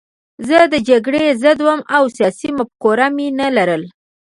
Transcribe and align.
زه 0.47 0.57
د 0.73 0.75
جګړې 0.89 1.23
ضد 1.43 1.59
وم 1.65 1.81
او 1.95 2.03
سیاسي 2.17 2.49
مفکوره 2.57 3.07
مې 3.15 3.27
نه 3.39 3.47
لرله 3.55 3.89